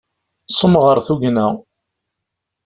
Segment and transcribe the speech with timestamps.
[0.57, 1.47] Semɣer tugna.